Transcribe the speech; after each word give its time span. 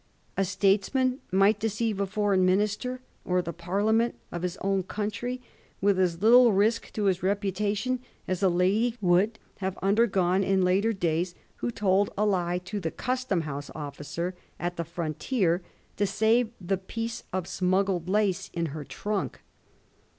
A 0.35 0.45
states 0.45 0.95
man 0.95 1.19
might 1.31 1.59
deceive 1.59 1.99
a 1.99 2.07
foreign 2.07 2.43
minister 2.43 3.01
or 3.23 3.39
the 3.43 3.53
Parlia 3.53 3.93
ment 3.93 4.15
of 4.31 4.41
his 4.41 4.57
own 4.57 4.81
country 4.81 5.43
with 5.79 5.99
as 5.99 6.23
little 6.23 6.53
risk 6.53 6.91
to 6.93 7.03
his 7.03 7.21
reputation 7.21 7.99
as 8.27 8.41
a 8.41 8.49
lady 8.49 8.97
would 8.99 9.37
have 9.57 9.75
imdergone 9.75 10.43
in 10.43 10.63
later 10.63 10.91
days 10.91 11.35
who 11.57 11.69
told 11.69 12.09
a 12.17 12.25
lie 12.25 12.57
to 12.65 12.79
the 12.79 12.89
Custom 12.89 13.41
House 13.41 13.69
officer 13.75 14.33
at 14.59 14.75
the 14.75 14.83
fix)ntier 14.83 15.61
to 15.97 16.07
save 16.07 16.49
the 16.59 16.77
piece 16.77 17.21
of 17.31 17.47
smuggled 17.47 18.09
lace 18.09 18.49
in 18.55 18.65
her 18.73 18.83
trunk. 18.83 19.41